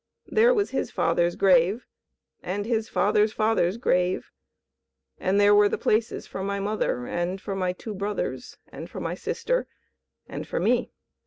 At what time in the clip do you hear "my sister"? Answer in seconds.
8.99-9.67